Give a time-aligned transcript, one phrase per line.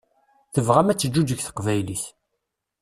[0.53, 2.03] Tebɣam ad teǧǧuǧeg teqbaylit.